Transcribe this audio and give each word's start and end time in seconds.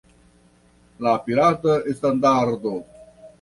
La 1.07 1.13
pirata 1.27 1.75
standardo! 1.99 2.75